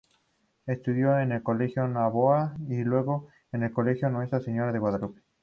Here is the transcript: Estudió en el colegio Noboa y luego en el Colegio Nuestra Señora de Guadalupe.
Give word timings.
Estudió 0.65 1.19
en 1.19 1.31
el 1.31 1.43
colegio 1.43 1.87
Noboa 1.87 2.55
y 2.67 2.83
luego 2.83 3.27
en 3.51 3.61
el 3.61 3.71
Colegio 3.71 4.09
Nuestra 4.09 4.39
Señora 4.39 4.71
de 4.71 4.79
Guadalupe. 4.79 5.21